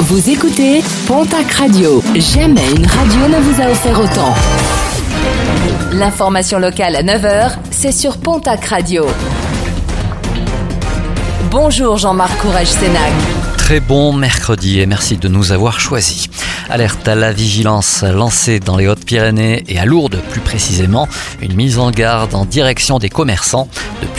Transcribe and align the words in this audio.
Vous 0.00 0.28
écoutez 0.28 0.82
Pontac 1.06 1.50
Radio. 1.52 2.02
Jamais 2.14 2.68
une 2.76 2.84
radio 2.84 3.28
ne 3.28 3.40
vous 3.40 3.62
a 3.62 3.70
offert 3.70 3.98
autant. 4.00 4.34
L'information 5.92 6.58
locale 6.58 6.96
à 6.96 7.02
9h, 7.02 7.52
c'est 7.70 7.92
sur 7.92 8.18
Pontac 8.18 8.64
Radio. 8.66 9.06
Bonjour 11.50 11.96
Jean-Marc 11.96 12.36
Courage 12.38 12.66
Sénac. 12.66 13.12
Très 13.56 13.80
bon 13.80 14.12
mercredi 14.12 14.80
et 14.80 14.86
merci 14.86 15.16
de 15.16 15.28
nous 15.28 15.52
avoir 15.52 15.80
choisis. 15.80 16.28
Alerte 16.68 17.06
à 17.08 17.14
la 17.14 17.32
vigilance 17.32 18.02
lancée 18.02 18.60
dans 18.60 18.76
les 18.76 18.88
Hautes-Pyrénées 18.88 19.64
et 19.68 19.78
à 19.78 19.84
Lourdes 19.84 20.20
plus 20.30 20.40
précisément, 20.40 21.08
une 21.40 21.54
mise 21.54 21.78
en 21.78 21.90
garde 21.90 22.34
en 22.34 22.44
direction 22.44 22.98
des 22.98 23.08
commerçants. 23.08 23.68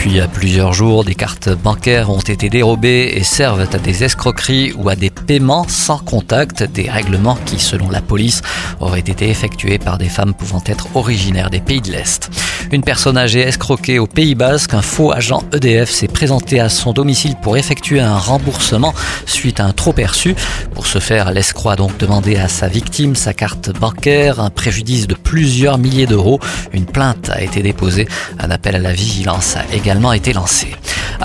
Depuis 0.06 0.20
plusieurs 0.32 0.72
jours, 0.72 1.02
des 1.02 1.16
cartes 1.16 1.48
bancaires 1.48 2.10
ont 2.10 2.20
été 2.20 2.48
dérobées 2.48 3.12
et 3.16 3.24
servent 3.24 3.66
à 3.72 3.78
des 3.78 4.04
escroqueries 4.04 4.72
ou 4.76 4.88
à 4.88 4.94
des 4.94 5.10
paiements 5.10 5.66
sans 5.66 5.98
contact, 5.98 6.62
des 6.62 6.88
règlements 6.88 7.36
qui, 7.44 7.58
selon 7.58 7.90
la 7.90 8.00
police, 8.00 8.40
auraient 8.78 9.00
été 9.00 9.28
effectués 9.28 9.78
par 9.78 9.98
des 9.98 10.08
femmes 10.08 10.32
pouvant 10.32 10.62
être 10.66 10.86
originaires 10.94 11.50
des 11.50 11.58
pays 11.58 11.80
de 11.80 11.90
l'Est. 11.90 12.30
Une 12.72 12.82
personne 12.82 13.16
âgée 13.16 13.40
escroquée 13.40 13.98
au 13.98 14.06
Pays 14.06 14.34
Basque, 14.34 14.74
un 14.74 14.82
faux 14.82 15.12
agent 15.12 15.42
EDF 15.52 15.88
s'est 15.88 16.08
présenté 16.08 16.58
à 16.58 16.68
son 16.68 16.92
domicile 16.92 17.36
pour 17.40 17.56
effectuer 17.56 18.00
un 18.00 18.18
remboursement 18.18 18.92
suite 19.24 19.60
à 19.60 19.64
un 19.64 19.72
trop 19.72 19.92
perçu. 19.92 20.34
Pour 20.74 20.86
ce 20.86 20.98
faire, 20.98 21.30
l'escroc 21.30 21.70
a 21.70 21.76
donc 21.76 21.96
demandé 21.98 22.36
à 22.36 22.48
sa 22.48 22.66
victime 22.66 23.14
sa 23.14 23.34
carte 23.34 23.70
bancaire, 23.78 24.40
un 24.40 24.50
préjudice 24.50 25.06
de 25.06 25.14
plusieurs 25.14 25.78
milliers 25.78 26.06
d'euros. 26.06 26.40
Une 26.72 26.86
plainte 26.86 27.30
a 27.30 27.40
été 27.40 27.62
déposée, 27.62 28.08
un 28.38 28.50
appel 28.50 28.74
à 28.74 28.80
la 28.80 28.92
vigilance 28.92 29.56
a 29.56 29.62
également 29.74 30.12
été 30.12 30.32
lancé. 30.32 30.74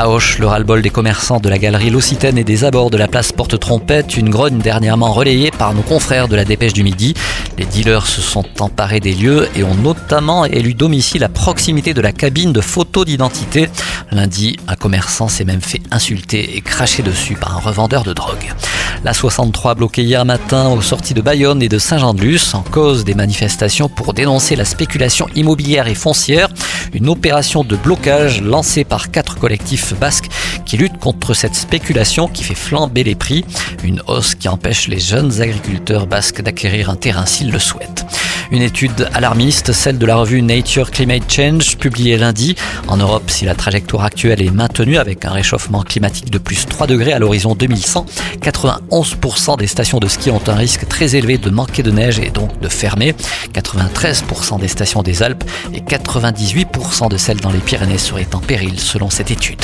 À 0.01 0.09
Auch, 0.09 0.39
le 0.39 0.47
ras-le-bol 0.47 0.81
des 0.81 0.89
commerçants 0.89 1.39
de 1.39 1.47
la 1.47 1.59
galerie 1.59 1.91
L'Occitane 1.91 2.39
et 2.39 2.43
des 2.43 2.63
abords 2.63 2.89
de 2.89 2.97
la 2.97 3.07
place 3.07 3.31
Porte-Trompette, 3.31 4.17
une 4.17 4.31
grogne 4.31 4.57
dernièrement 4.57 5.13
relayée 5.13 5.51
par 5.51 5.75
nos 5.75 5.83
confrères 5.83 6.27
de 6.27 6.35
la 6.35 6.43
Dépêche 6.43 6.73
du 6.73 6.81
Midi. 6.81 7.13
Les 7.59 7.65
dealers 7.65 8.07
se 8.07 8.19
sont 8.19 8.43
emparés 8.61 8.99
des 8.99 9.13
lieux 9.13 9.47
et 9.55 9.63
ont 9.63 9.75
notamment 9.75 10.45
élu 10.45 10.73
domicile 10.73 11.23
à 11.23 11.29
proximité 11.29 11.93
de 11.93 12.01
la 12.01 12.13
cabine 12.13 12.51
de 12.51 12.61
photo 12.61 13.05
d'identité. 13.05 13.69
Lundi, 14.09 14.57
un 14.67 14.75
commerçant 14.75 15.27
s'est 15.27 15.45
même 15.45 15.61
fait 15.61 15.81
insulter 15.91 16.57
et 16.57 16.61
cracher 16.61 17.03
dessus 17.03 17.35
par 17.35 17.55
un 17.55 17.59
revendeur 17.59 18.01
de 18.01 18.13
drogue. 18.13 18.55
La 19.03 19.13
63 19.13 19.75
bloquée 19.75 20.03
hier 20.03 20.25
matin 20.25 20.69
aux 20.69 20.81
sorties 20.81 21.15
de 21.15 21.21
Bayonne 21.21 21.61
et 21.61 21.69
de 21.69 21.79
Saint-Jean-de-Luz 21.79 22.53
en 22.53 22.61
cause 22.61 23.03
des 23.03 23.15
manifestations 23.15 23.89
pour 23.89 24.13
dénoncer 24.13 24.55
la 24.55 24.65
spéculation 24.65 25.27
immobilière 25.35 25.87
et 25.87 25.95
foncière. 25.95 26.49
Une 26.93 27.07
opération 27.07 27.63
de 27.63 27.75
blocage 27.75 28.41
lancée 28.41 28.83
par 28.83 29.11
quatre 29.11 29.37
collectifs 29.39 29.93
basques 29.95 30.29
qui 30.65 30.77
luttent 30.77 30.99
contre 30.99 31.33
cette 31.33 31.55
spéculation 31.55 32.27
qui 32.27 32.43
fait 32.43 32.55
flamber 32.55 33.03
les 33.03 33.15
prix. 33.15 33.45
Une 33.83 34.01
hausse 34.07 34.35
qui 34.35 34.49
empêche 34.49 34.87
les 34.87 34.99
jeunes 34.99 35.41
agriculteurs 35.41 36.05
basques 36.05 36.41
d'acquérir 36.41 36.89
un 36.89 36.95
terrain 36.95 37.25
s'ils 37.25 37.51
le 37.51 37.59
souhaitent. 37.59 38.05
Une 38.51 38.63
étude 38.63 39.07
alarmiste, 39.13 39.71
celle 39.71 39.97
de 39.97 40.05
la 40.05 40.17
revue 40.17 40.41
Nature 40.41 40.91
Climate 40.91 41.31
Change, 41.31 41.77
publiée 41.77 42.17
lundi. 42.17 42.57
En 42.89 42.97
Europe, 42.97 43.29
si 43.29 43.45
la 43.45 43.55
trajectoire 43.55 44.03
actuelle 44.03 44.41
est 44.41 44.51
maintenue 44.51 44.97
avec 44.97 45.23
un 45.23 45.31
réchauffement 45.31 45.83
climatique 45.83 46.29
de 46.29 46.37
plus 46.37 46.65
3 46.65 46.85
degrés 46.85 47.13
à 47.13 47.19
l'horizon 47.19 47.55
2100, 47.55 48.05
91% 48.41 49.57
des 49.57 49.67
stations 49.67 49.99
de 49.99 50.09
ski 50.09 50.31
ont 50.31 50.41
un 50.47 50.55
risque 50.55 50.85
très 50.89 51.15
élevé 51.15 51.37
de 51.37 51.49
manquer 51.49 51.81
de 51.81 51.91
neige 51.91 52.19
et 52.19 52.29
donc 52.29 52.59
de 52.59 52.67
fermer. 52.67 53.15
93% 53.53 54.59
des 54.59 54.67
stations 54.67 55.01
des 55.01 55.23
Alpes 55.23 55.45
et 55.73 55.79
98% 55.79 57.09
de 57.09 57.15
celles 57.15 57.39
dans 57.39 57.51
les 57.51 57.59
Pyrénées 57.59 57.97
seraient 57.97 58.27
en 58.33 58.39
péril 58.39 58.81
selon 58.81 59.09
cette 59.09 59.31
étude. 59.31 59.63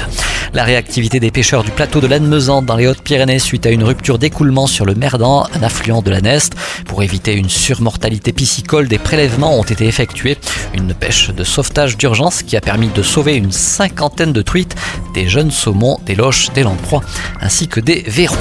La 0.53 0.63
réactivité 0.63 1.19
des 1.19 1.31
pêcheurs 1.31 1.65
du 1.65 1.71
plateau 1.71 1.99
de 1.99 2.08
l'Anne-Meusante 2.08 2.65
dans 2.65 2.77
les 2.77 2.88
Hautes-Pyrénées 2.88 3.39
suite 3.39 3.65
à 3.65 3.69
une 3.69 3.83
rupture 3.83 4.17
d'écoulement 4.17 4.65
sur 4.65 4.85
le 4.85 4.95
Merdan, 4.95 5.45
un 5.53 5.63
affluent 5.63 6.02
de 6.02 6.09
la 6.09 6.21
Neste. 6.21 6.53
Pour 6.85 7.03
éviter 7.03 7.33
une 7.33 7.49
surmortalité 7.49 8.31
piscicole, 8.31 8.77
des 8.86 9.00
prélèvements 9.00 9.58
ont 9.58 9.64
été 9.64 9.88
effectués. 9.88 10.38
Une 10.76 10.93
pêche 10.93 11.32
de 11.32 11.43
sauvetage 11.43 11.98
d'urgence 11.98 12.43
qui 12.43 12.55
a 12.55 12.61
permis 12.61 12.89
de 12.89 13.02
sauver 13.02 13.36
une 13.36 13.52
cinquantaine 13.52 14.33
de 14.33 14.42
truites, 14.43 14.76
des 15.14 15.27
jeunes 15.27 15.52
saumons, 15.52 15.99
des 16.05 16.15
loches, 16.15 16.52
des 16.54 16.64
lamproies 16.64 17.02
ainsi 17.42 17.67
que 17.67 17.80
des 17.80 18.04
verrons. 18.08 18.36